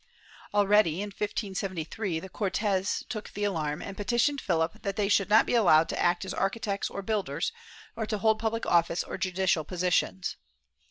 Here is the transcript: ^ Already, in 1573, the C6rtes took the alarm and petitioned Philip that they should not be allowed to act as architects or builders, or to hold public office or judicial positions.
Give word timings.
^ 0.01 0.03
Already, 0.55 1.03
in 1.03 1.09
1573, 1.09 2.19
the 2.19 2.27
C6rtes 2.29 3.07
took 3.07 3.29
the 3.29 3.43
alarm 3.43 3.83
and 3.83 3.95
petitioned 3.95 4.41
Philip 4.41 4.81
that 4.81 4.95
they 4.95 5.07
should 5.07 5.29
not 5.29 5.45
be 5.45 5.53
allowed 5.53 5.89
to 5.89 6.01
act 6.01 6.25
as 6.25 6.33
architects 6.33 6.89
or 6.89 7.03
builders, 7.03 7.51
or 7.95 8.07
to 8.07 8.17
hold 8.17 8.39
public 8.39 8.65
office 8.65 9.03
or 9.03 9.19
judicial 9.19 9.63
positions. 9.63 10.37